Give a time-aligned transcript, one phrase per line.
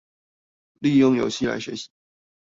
[0.79, 1.87] 利用遊戲來學習